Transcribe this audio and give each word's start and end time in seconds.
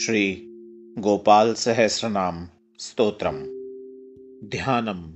श्रीगोपालसहस्रनाम 0.00 2.48
स्तोत्रम्। 2.78 4.50
ध्यानम्। 4.50 5.12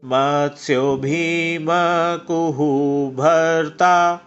मत्स्यो 0.05 0.97
भीमकुहु 0.97 3.09
भर्ता 3.09 4.21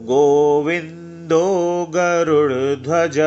गोविन्दो 0.00 1.86
गरुडध्वज 1.90 3.18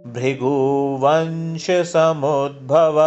भृगुवंशसमुद्भव। 0.07 3.01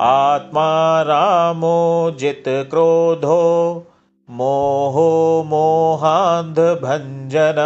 आत्मा 0.00 1.02
रामो 1.02 2.14
जितक्रोधो 2.18 3.86
मोहो 4.30 5.44
मोहान्धभञ्जन। 5.46 7.56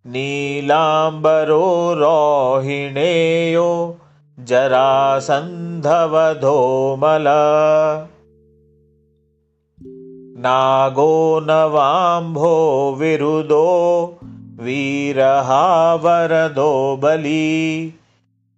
नीलाम्बरो 0.07 1.67
रोहिणेयो 1.97 3.69
जरासन्धवधोमल 4.39 7.27
नागो 10.37 11.39
नवाम्भो 11.43 12.51
विरुदो 12.99 13.67
वीरहावरदो 14.61 16.71
बली 17.03 17.45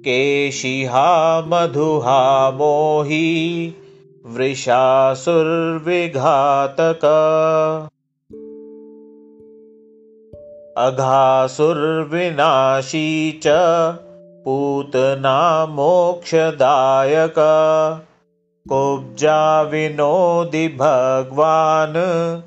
केशिहा 0.00 1.40
मधुहा 1.40 2.50
मोही 2.50 3.74
वृषासुर्विघातक। 4.26 7.04
अघासुर्विनाशी 10.78 13.32
च 13.32 13.44
पूतना 14.44 15.66
मोक्षदायक 15.66 17.34
कुब्जा 18.68 19.62
विनोदि 19.62 20.68
भगवान् 20.68 22.40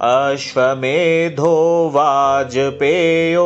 अश्वमेधो 0.05 1.51
वाजपेयो 1.95 3.45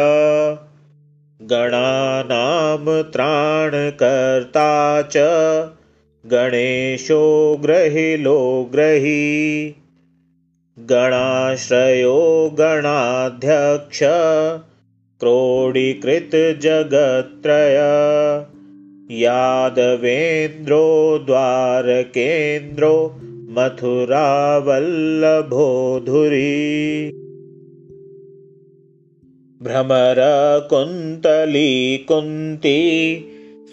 गणानां 1.51 3.01
त्राणकर्ता 3.01 5.01
च 5.01 5.17
गणेशो 6.31 7.23
ग्रहिलो 7.63 8.39
ग्रही। 8.73 9.73
गणाश्रयो 10.79 12.19
गणाध्यक्ष 12.59 14.03
क्रोडीकृतजगत्त्रय 15.19 17.77
यादवेन्द्रो 19.19 20.85
द्वारकेन्द्रो 21.25 22.95
मथुरावल्लभोधुरी 23.49 26.49
भ्रमरकुन्तली 29.65 31.59
कुन्ती 32.07 32.79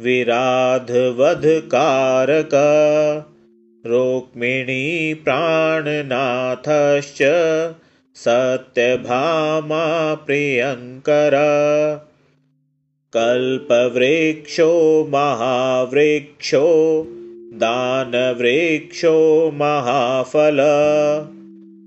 विराधवधकारक। 0.00 2.50
रुक्मिणी 3.86 5.14
प्राणनाथश्च 5.14 7.18
सत्यभामा 8.14 10.14
प्रियङ्कर। 10.14 11.32
कल्पवृक्षो 13.12 15.08
महावृक्षो 15.10 17.06
दानवृक्षो 17.56 19.50
महाफल 19.54 20.58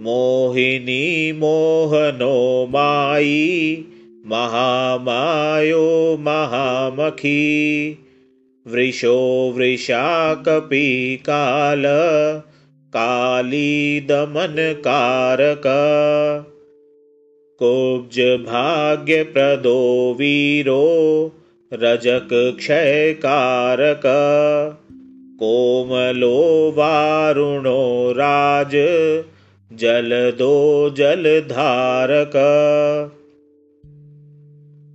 मोहिनी 0.00 1.32
मोहनो 1.32 2.66
मायी 2.70 3.84
महामायो 4.26 6.16
महामखी। 6.20 7.98
वृषो 8.66 9.54
वृषाकपि 9.56 11.18
काल 11.22 11.82
काली 12.90 14.00
दमन 14.00 14.56
कारक 14.58 15.62
कुब्ज 17.62 18.20
भाग्य 18.20 19.22
प्रदो 19.22 20.16
वीरो 20.18 21.32
रजक 21.72 22.28
क्षय 22.32 23.14
कारक 23.18 24.02
कोमलो 25.42 26.70
वारुणो 26.70 28.12
राज 28.12 28.72
जलदो 29.72 30.90
जलधारक। 30.90 32.36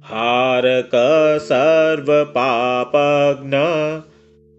हारक 0.04 0.92
सर्वपापघ्न 1.42 3.52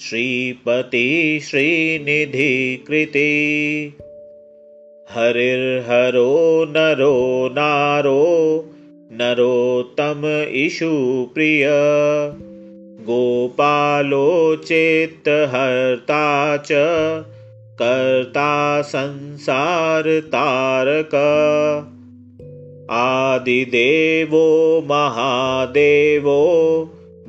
श्रीपति 0.00 1.08
श्रीनिधिकृते 1.42 3.30
हरिर्हरो 5.14 6.32
नरो 6.74 7.14
नारो 7.54 8.20
नरोत्तम 9.20 10.26
इषुप्रिय 10.60 11.66
गोपालो 13.08 14.28
चेत्तहर्ता 14.64 16.22
च 16.66 16.84
कर्ता 17.82 18.52
संसारतारक 18.92 19.54
आदिदेवो 23.00 24.44
महादेवो 24.90 26.38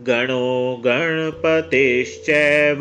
गणो 0.08 0.82
गणपतिश्चैव 0.86 2.80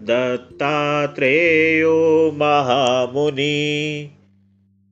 दत्तात्रेयो 0.00 2.30
महामुनि। 2.34 4.10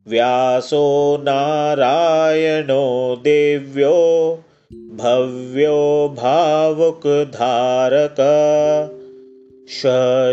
व्यासो 0.08 1.18
नारायणो 1.22 3.20
दिव्यो 3.24 4.38
भव्यो 4.74 6.14
भावुकधारक। 6.18 8.16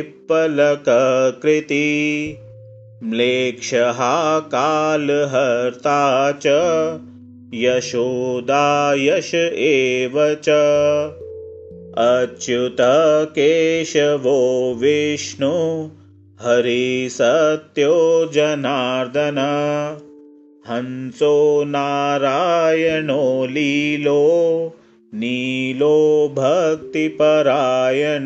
म्लेक्षः 3.02 3.98
कालहर्ता 4.38 6.32
च 6.32 6.46
यशोदा 7.54 8.94
यश 8.94 9.34
एव 9.34 10.12
च। 10.16 10.48
अच्युत 11.98 12.76
केशवो 13.30 14.74
विष्णु 14.74 15.88
हरिसत्यो 16.40 18.30
जनार्दन। 18.34 19.36
हंसो 20.66 21.64
नारायणो 21.66 23.46
लीलो 23.46 24.72
नीलो 25.14 26.30
भक्तिपरायण। 26.32 28.24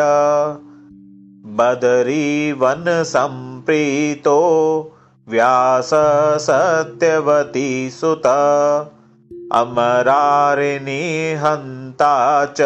बदरीवनसम्प्रीतो 1.45 4.39
व्याससत्यवती 5.27 7.89
सुत। 7.89 8.27
अमरारिणीहन्ता 9.53 12.45
च 12.45 12.61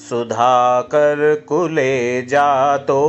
सुधाकरकुले 0.08 2.22
जातो 2.22 3.02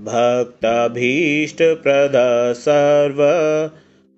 भक्ताभीष्टप्रद 0.00 2.12
सर्व 2.56 3.20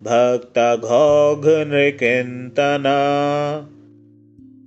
भक्तघोघनृकिन्तन। 0.02 2.84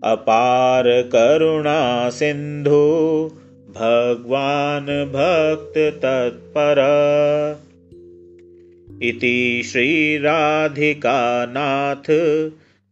अपार 0.04 0.84
करुणा 0.88 2.10
सिन्धु 2.10 3.32
भगवान् 3.70 4.86
भक्ततत्पर 4.86 6.76
इति 9.02 9.62
श्रीराधिकानाथ 9.66 12.04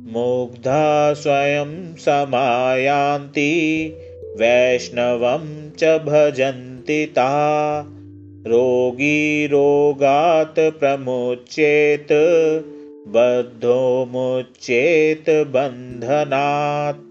मुग्धा 0.07 1.13
स्वयं 1.13 1.95
समायान्ति 1.95 3.93
वैष्णवं 4.37 5.71
च 5.71 5.85
भजन्ति 5.85 7.07
ता। 7.07 7.87
रोगी 8.47 9.47
रोगात् 9.47 10.59
प्रमुच्येत् 10.59 12.13
बद्धो 13.09 14.09
मुच्येत् 14.11 15.31
बन्धनात् 15.31 17.10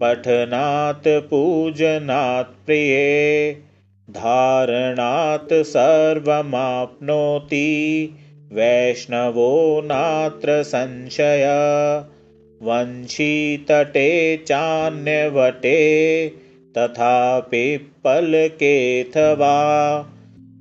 पठनात् 0.00 1.08
पूजनात् 1.08 2.66
प्रिये। 2.66 3.52
धारणात् 4.10 5.52
सर्वमाप्नोति 5.52 6.50
वैष्णवो 8.52 9.82
नात्र 9.84 10.62
संशय। 10.62 11.46
वंशीतटे 12.62 14.36
चान्यवटे 14.36 15.80
तथापि 16.78 17.76
पल्केऽथवा 17.76 19.56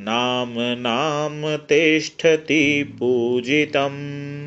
नाम 0.00 0.54
नाम 0.58 1.56
तिष्ठति 1.56 2.96
पूजितम् 2.98 4.41